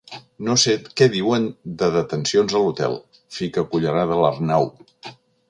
[0.45, 0.71] No sé
[1.01, 1.45] què diuen
[1.81, 4.69] de detencions a l'hotel —fica cullerada l'Arnau.